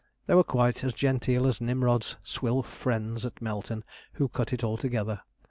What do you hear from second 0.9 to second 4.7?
genteel as Nimrod's swell friends at Melton, who cut it